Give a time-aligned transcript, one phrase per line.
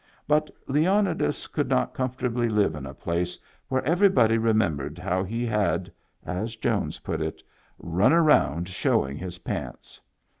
[0.27, 5.45] But Leonidas could not comfortably live in a place where everybody re membered how he
[5.45, 5.91] had
[6.25, 7.43] (as Jones put it)
[7.77, 10.01] "run around showing his pants."